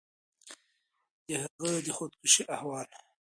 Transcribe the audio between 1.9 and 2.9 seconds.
خودکشي احوال